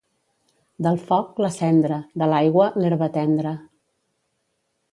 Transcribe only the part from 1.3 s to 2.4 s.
la cendra; de